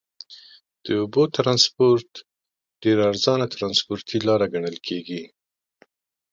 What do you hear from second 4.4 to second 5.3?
ګڼل کیږي.